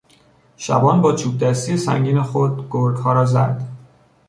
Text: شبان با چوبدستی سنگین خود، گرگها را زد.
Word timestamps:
شبان 0.57 1.01
با 1.01 1.15
چوبدستی 1.15 1.77
سنگین 1.77 2.23
خود، 2.23 2.67
گرگها 2.71 3.13
را 3.13 3.25
زد. 3.25 3.67